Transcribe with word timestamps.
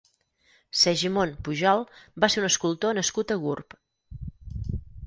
Segimon 0.83 1.35
Pujol 1.49 1.85
va 2.25 2.31
ser 2.37 2.43
un 2.45 2.49
escultor 2.51 2.99
nascut 3.01 3.37
a 3.39 3.43
Gurb. 3.47 3.79